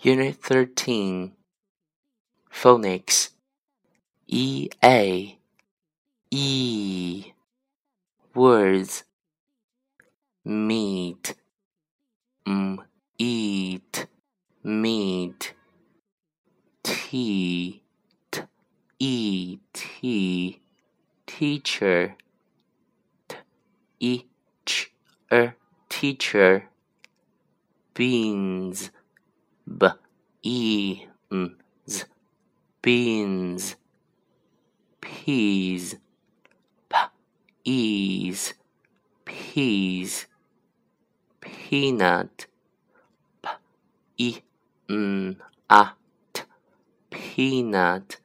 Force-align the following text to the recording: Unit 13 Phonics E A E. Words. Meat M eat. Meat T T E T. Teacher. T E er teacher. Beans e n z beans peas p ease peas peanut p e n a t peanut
Unit 0.00 0.40
13 0.40 1.32
Phonics 2.52 3.30
E 4.28 4.68
A 4.84 5.38
E. 6.30 7.32
Words. 8.32 9.02
Meat 10.44 11.34
M 12.46 12.80
eat. 13.18 14.06
Meat 14.62 15.54
T 16.84 17.82
T 18.30 18.42
E 19.00 19.58
T. 19.72 20.60
Teacher. 21.26 22.14
T 23.26 23.36
E 23.98 24.22
er 25.28 25.56
teacher. 25.88 26.68
Beans 27.94 28.92
e 30.42 31.06
n 31.32 31.56
z 31.86 32.04
beans 32.82 33.76
peas 35.00 35.96
p 36.88 36.94
ease 37.64 38.54
peas 39.24 40.26
peanut 41.40 42.46
p 43.42 43.48
e 44.16 44.42
n 44.88 45.36
a 45.68 45.96
t 46.32 46.42
peanut 47.10 48.20